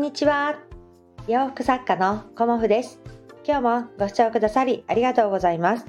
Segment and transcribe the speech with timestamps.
[0.00, 0.58] んにちは。
[1.28, 2.98] 洋服作家のコモフです。
[3.44, 5.84] 今日もご視聴くださりありがとうございます。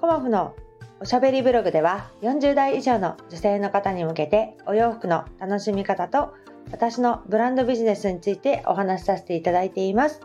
[0.00, 0.56] コモフの
[0.98, 6.34] おしゃべりブログでは40代以上の女性の方に向けてお洋服の楽しみ方と
[6.72, 10.22] 私のブランドビジネスについてお話しさせていただいています。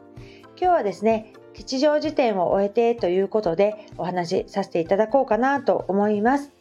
[0.59, 6.51] 今日はですね、吉祥寺店を終えてということでお話しさせていただこうかなと思います。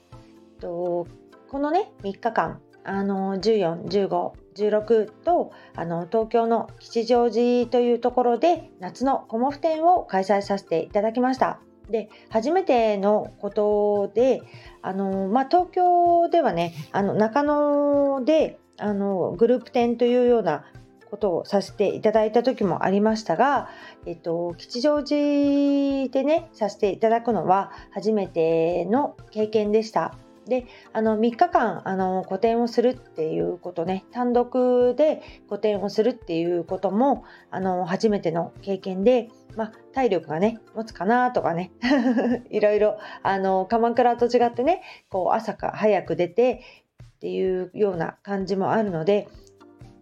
[0.61, 1.07] と
[1.49, 11.61] このね、3日間、あの14、15、16とあの東京の吉祥寺というところで夏のコモフ展を開催させていただきました。
[11.90, 14.40] で初めてのことで
[14.81, 20.64] あの、まあ、東京ではねあの中野であのグループ展というような
[21.11, 23.68] ことをさせていただいた時もありましたが、
[24.04, 30.17] えっと、吉祥寺でねさせていただくのは初めての経験でした。
[30.46, 41.73] であの3日間あの個展をするっていうことね単独で個展をするっていうこともあの初めての経験で、ま、体力がね持つかなとかね
[42.51, 46.61] いろいろあの鎌倉と違ってねこう朝か早く出て
[47.03, 49.29] っていうような感じもあるので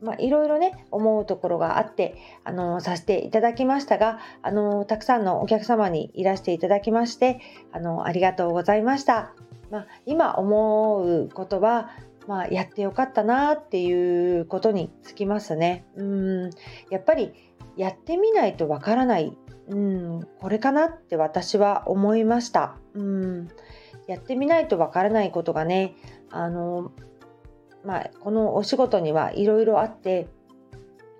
[0.02, 7.40] まあ、いろいろね思うところがあってあのさせていただきましたがあのたくさんのお客様にいらしていただきまして
[7.70, 9.32] あのありがとうございました。
[9.72, 11.88] まあ、今思うことは、
[12.28, 15.86] まあ、やってよかったなっていうことにつきますね。
[15.96, 16.50] うん
[16.90, 17.32] やっぱり
[17.78, 19.36] やってみないとわからない、
[19.68, 22.76] うん、これかなって私は思いました。
[22.92, 23.48] うん
[24.06, 25.94] やってみないとわからないことがね
[26.30, 26.92] あの、
[27.82, 30.28] まあ、このお仕事にはいろいろあって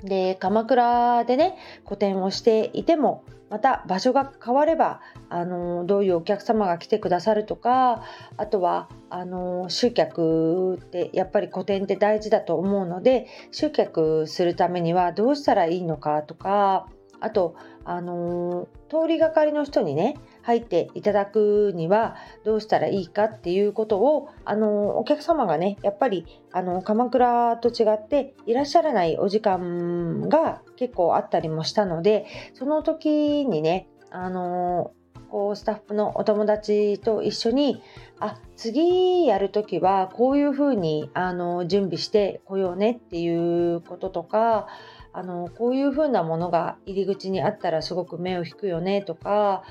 [0.05, 8.03] で鎌倉でね個展をしていてもまた場所が変わればあのどういうお客様が来てくださるとか
[8.39, 16.89] あとはあの集客ってやっぱり個展って大事だと思うので集客するためにはどうしたらいいのかとか
[17.20, 17.55] あと
[17.85, 34.92] あの通りがかりの人にね入っていただくにはどうしたらいいかっていうことをあのお客様がねやっぱりあの鎌倉と違っていらっしゃらないお時間が結構あったりもしたのでその時にねあの
[35.30, 37.83] こうスタッフのお友達と一緒に
[38.20, 44.67] あ次やる時はこういうふうにあの準備してこようねっていうこととか
[45.14, 49.63] あのこういうふうなものが入り口にあったらすごく目を引くよねとか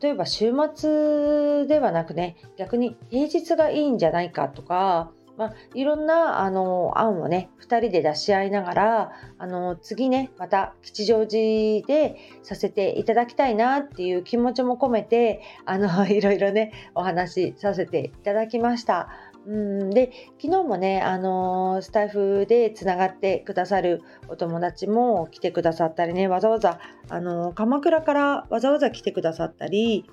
[0.00, 19.08] 例えば週末ではなくね逆に平日がいいんじゃないかとか、まあ、いろんなあの案をね2人で出し合いながらあの次ねまた吉祥寺でさせていただきたいなっていう気持ちも込めてあの いろいろねお話しさせていただきました。
[19.46, 30.04] うんで昨日もね、あのー、スタイフでつながってくださるお友達も来てくださったりねわざわざ、あのー、鎌倉からわざわざ来てくださったり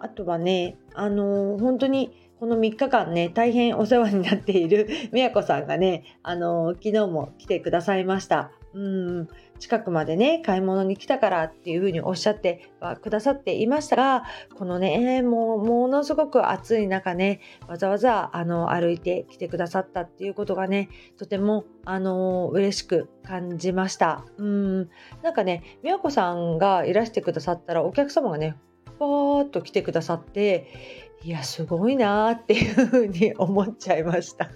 [0.00, 8.50] あとはね、あのー、本当にこの3日間ね大変お世話になっているみやこさんがね、あの昨日も来てくださいました。
[8.74, 9.28] うん
[9.60, 14.24] 近くまでね買い物に来たからっていうふうにおっしゃってはくださっていましたが
[14.56, 24.24] このねもうものすごく暑い中ねわざわざあの歩いてきてくださったっていうことがねとてもあの嬉しく感じました。
[24.38, 24.90] うん。
[25.22, 28.56] なんかね美和子さんがいらしてくださったらお客様がね
[28.98, 34.50] パーッと来てくださっていやすごいなっていうふうに思っちゃいました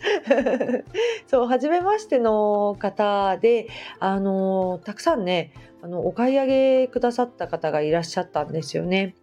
[1.26, 3.68] そう初めましての方で
[4.00, 9.14] あのたくさんねあのお買い上げくださった方がいらっしゃったんですよね。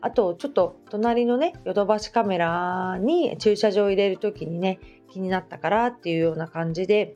[0.00, 4.78] あとちょっと隣のねヨドバシカメラに駐車場入れる時にね
[5.10, 7.14] 気になったからっていうような感じで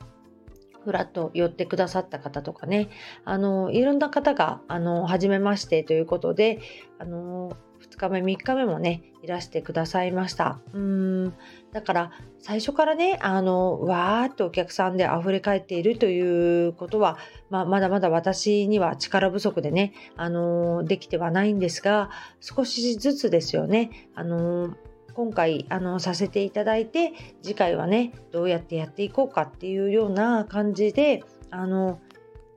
[0.85, 2.89] ふらっと寄ってくださった方とかね
[3.25, 6.61] あのいろんな方があの初めましてということで
[6.99, 10.61] あの2日目3日目もねいらしてくださいました。
[10.73, 11.35] うん。
[11.73, 17.19] だから最初からねあのわーっとお客さんで溢れ返っているということは、
[17.51, 22.11] まあ、まだまだ私には力不足でねあのできてはないんですが
[22.41, 24.09] 少しずつですよね。
[24.15, 24.75] あの
[25.15, 27.13] 今回あのさせていただいて
[27.43, 31.99] 次回はねどうやってやっていこうかっていうような感じであの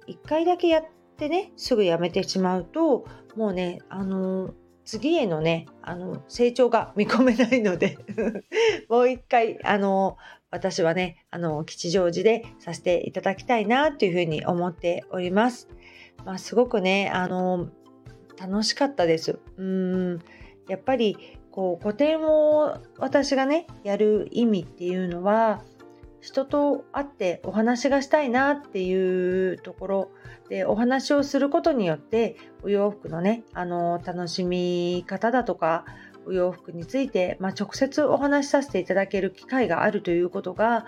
[0.07, 0.85] 1回だけやっ
[1.17, 3.05] てねすぐやめてしまうと
[3.35, 4.53] もうねあの
[4.91, 7.97] 次へのねあの成長が見込めないので
[8.89, 10.17] もう一回あの
[10.49, 15.69] 私はねあの吉祥寺でさせていただきたいなというふうに思っております。
[16.25, 17.69] まあ、すごくねあの
[18.37, 19.39] 楽しかったです。
[19.55, 20.19] うん
[20.67, 21.15] やっぱり
[21.51, 25.63] こう個展を私がねやる意味っていうのは
[26.21, 30.11] 人と会ってお話がしたいなっていうところ
[30.49, 35.85] でお話をすることによってお洋服のねあの楽しみ方だとか
[36.25, 40.85] お洋服について、まあ、直接お話しさせていただける機会があるということが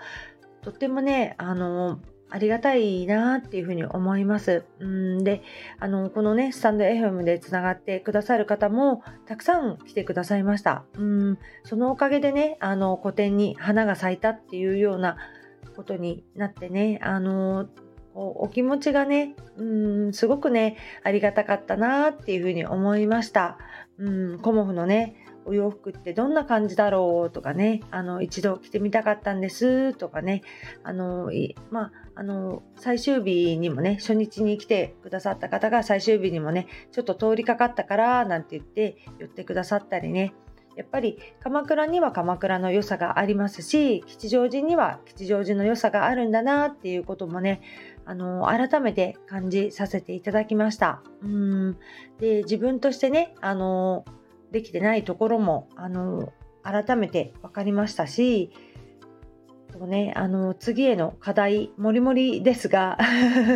[0.62, 1.98] とってもねあの
[2.34, 4.64] ありがたいなっていうふうに思います。
[4.80, 5.44] うんで
[5.78, 10.84] あのこのねスタンド FM でつながってくださる方もたくさん来てくださいました。
[10.98, 15.16] うんそのおかげでねあの個展に花が咲いたっていうような
[15.76, 17.68] ことになってねあの
[18.14, 23.58] お気持ちがねうんすごくねありがたかったなっていうふうに思いました。
[23.96, 25.14] うんコモフのね
[25.46, 30.42] お洋服ってどんな感じだろうとかね、あの、一度着てみたかったんですとかね、
[30.82, 31.30] あの、
[31.70, 40.34] まあ、あの、最終日にもね、初日に来てくださった方が最終日にもね、ちょっと通りかかったから、なんて言って寄ってくださったりね、
[40.76, 47.60] やっぱり鎌倉には鎌倉の良さがありますし吉祥寺には吉祥寺の良さがあるんだなっていうこともね
[48.04, 51.02] あの改めて感じさせていただきました。
[51.22, 51.76] うん。
[52.20, 54.04] で自分としてねあの
[54.50, 56.32] できてないところもあの
[56.62, 58.50] 改めて分かりましたし
[59.76, 62.96] そうね、あの次への課題もりもりですが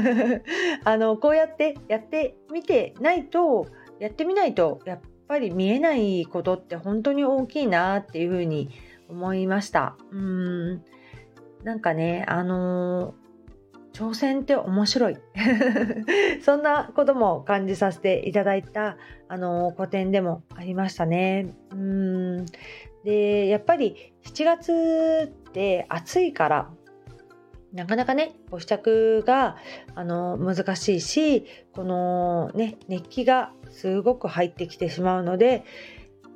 [0.83, 3.69] あのこうやってやってみてないと
[4.01, 8.69] やってみないとやっぱり見えないことって本当に大きいなっていうふうに
[9.09, 9.97] 思いました。
[10.11, 10.83] うん
[11.63, 13.15] なんかねあの
[13.93, 15.17] 挑戦って面白い
[16.43, 18.97] そんなことも感じさせていただいた
[19.29, 21.55] あの個展でもありましたね。
[21.71, 22.47] うん
[23.05, 26.71] でやっぱり7月で暑いから。
[27.73, 29.57] なかなかねご試着が
[29.95, 31.45] あの難しいし
[31.75, 35.65] このね熱気がすごく入ってきてしまうので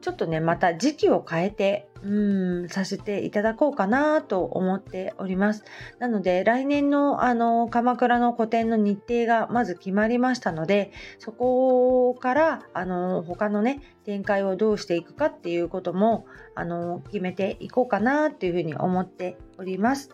[0.02, 5.64] ちょっとねまた時期を変えてうんさせていただこうかなと思っております。
[6.00, 10.90] なので来年のあの鎌倉の個展の日程がまず決まりましたので
[11.20, 16.26] そこからあの他のね展開をどうしていくかっていうことも
[16.56, 20.10] あの決めていこうかなっていうふうに思っております。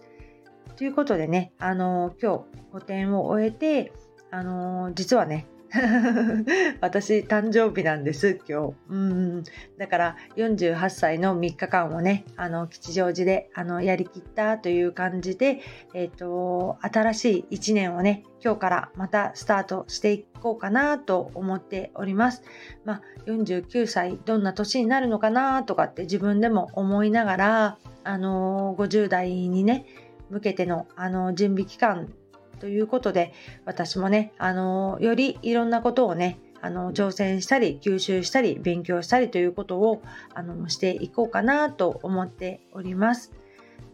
[0.77, 3.93] ということでねあの今日個展を終えて
[4.31, 5.47] あの実はね
[6.81, 9.45] 私誕生日なんです今日うん
[9.77, 15.61] だから48歳の3日間をねあの吉祥寺であのやりきったという感じで、
[15.93, 22.43] えーと、新しい1年をね今日からまたスタートしていこうかなと思っております。
[22.85, 29.87] まあ、49歳どんな年になるのかなとかって自分でも思いながら、あの50代にね
[30.31, 32.13] 向けてのあの準備期間
[32.61, 33.33] ということで
[33.65, 40.03] 私もねあのよりいろんなことをねあの挑戦したり吸収したり勉強したりということを
[40.35, 43.33] あのしていこうかなと思っております。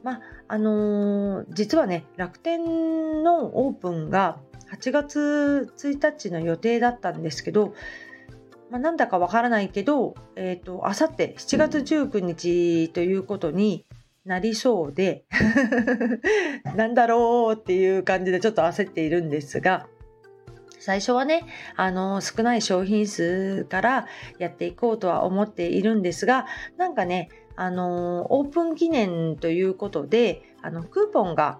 [0.03, 4.39] まああのー、実はね楽天のオープンが
[4.75, 7.75] 8月1日の予定だったんですけど、
[8.71, 13.87] まあ、なんだかわからないけど、えーと、あさって7月19日ということに
[14.25, 15.25] なりそうで
[16.77, 19.87] なんだろうっていう感じでちょっと焦っているんですが
[20.81, 24.07] 最初はねあの少ない商品数から
[24.39, 31.59] やっていこうとは思っているんですがなんかねあのオープン記念ということであのクーポンが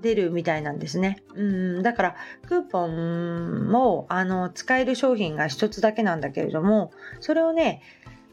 [0.00, 1.22] 出るみたいなんですね。
[1.34, 1.42] う
[1.78, 2.16] んだから
[2.46, 6.90] クーポンもあの使える商品が1つだけなんだけれども
[7.20, 7.80] それをね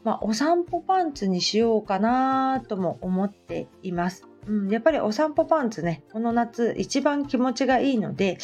[0.04, 4.26] まあ、お散歩パンツにしようかなとも思っています。
[4.46, 8.38] うん、やっぱりお散歩パンツね、この夏一番気持ちがいいので、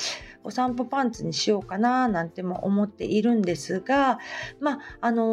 [0.45, 4.21] お散歩パンツにしようかななんても思っているんですが、
[4.61, 5.25] まあ、あの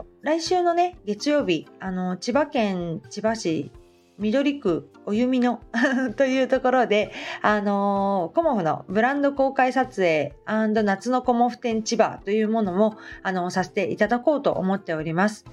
[0.00, 3.72] ー、来週のね、月曜日、あのー、千葉県千葉市
[4.18, 5.60] 緑区お弓の
[6.16, 15.44] というところで、あのー、コモフのブランド公開撮影夏のコモフ展千葉というものも、あのー、させていただこうと思っております。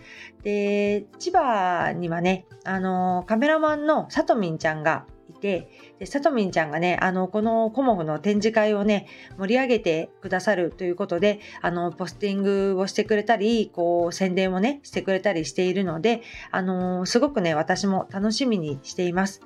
[0.43, 5.05] で、千葉にはね、あのー、カメラマンのさとみんちゃんが
[5.41, 5.67] て、
[5.99, 9.07] でさとみんちゃんがね、あの、このコモフの展示会をね、
[9.37, 16.21] 盛り上げてくださるということで、あの、ポスティングをしてくれたり、こう、宣伝をね、してくれたりしているので、
[16.51, 19.41] あの、すごくね、私も楽しみにしています。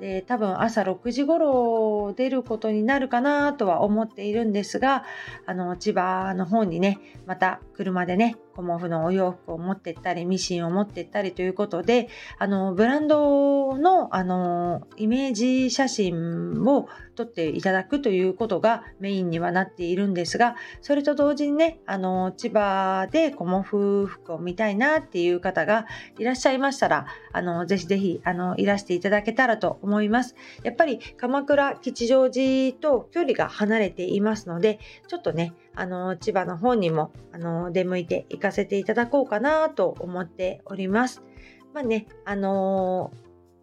[0.00, 5.04] で多分朝6時頃出ることになるかなとは思っているんですが
[5.46, 12.08] あの千葉の方にねまた車でねコモフのお洋服を持ってったりミシンを持ってったりということで
[12.38, 25.86] あのブランドのあのイメージ写真を撮っていただくということがメインにはなっているんですがそれと同時にねあの千葉でコモフ服を見たいなっていう方が
[26.18, 30.34] いらっしゃいましたらあのぜひぜひあのいらしていただけたらと思います。
[30.62, 41.22] やっぱり鎌倉吉祥寺と距離が離れていますのでちょっとねあの千葉の方にもあの出向いて行かせていただこうかなと思っております。
[41.72, 43.12] まあね、あの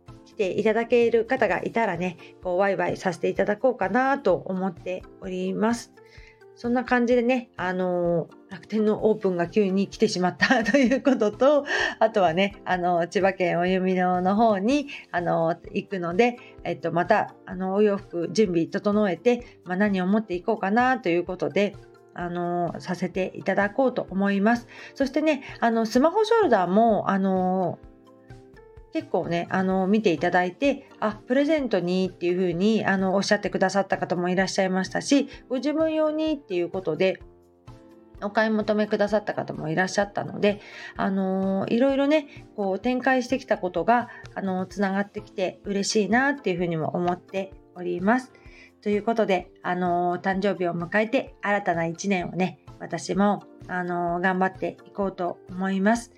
[0.08, 5.94] ー、来ていただける方がいたらね、こうワイワイさせていただこうかなと思っております。
[6.56, 11.65] そんな感じでね、あのー、楽天のオープンが急に来てしまったということと、
[11.98, 21.75] あとはね、あのー、千葉県お弓野の方に、あのー、行くので、えっと、また、あの、お洋服準備整えて、まあ、何を持っていこうかなということで、
[22.13, 24.68] あのさせていただこうと思います。
[24.96, 27.80] そしてね、あのスマホショルダーもあの
[28.94, 37.22] 結構ね、あの見ていただいて、あ、プレゼントにっていうふうにあのおっしゃってくださった方もいらっしゃいましたし、ご自分用にっていうことで、
[38.24, 40.60] お買い求めくださった方もいらっしゃったので、
[40.98, 48.31] あのいろいろね、こう展開してきたことが、あのつながってきて嬉しいなっていうふうにも思っております。
[48.81, 56.11] ということで、あのー、誕生日を迎えて新たな1年をね、私も、あのー、頑張っていこうと思います。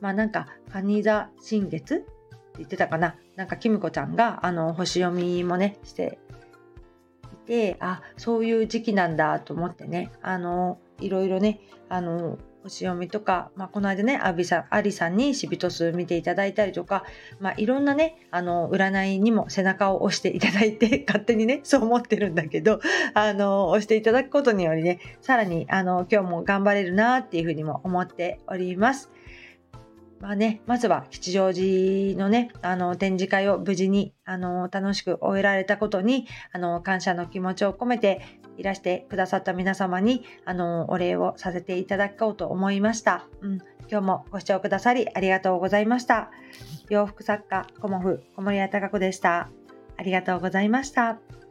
[0.00, 2.06] まあなんか、蟹座新月って
[2.58, 3.16] 言ってたかな。
[3.36, 6.18] なんか、きむこちゃんが、あの、星読みもね、して
[7.32, 17.04] いて、あ、そういう時期なんだと思ってね、あのー、いろいろね、あの星読みとか、まあ、この間ね、アビさん、アリさんにシビトス見ていただいたりとか、
[17.40, 22.80] まあ、いろんなね、あの、占いにも背中を押していただいて、 勝手にね、そう思ってるんだけど、
[23.14, 29.10] あの、押していただくことによりね、さらに、あの、今日も頑張れるなっていうふうにも思っております。
[30.22, 38.20] まあね、まずは吉祥寺のね、あの、展示会を無事に、あの、楽しく終えられたことに、あの、感謝の気持ちを込めて、
[38.56, 43.26] いらしてくださった皆様に、あの、お礼をさせていただこうと思いました。
[43.40, 43.58] うん、
[43.90, 46.30] 今日もご視聴くださりありがとうございました。
[46.88, 49.48] 洋服作家、コモフ、小森屋隆子でした。
[49.96, 51.41] ありがとうございました。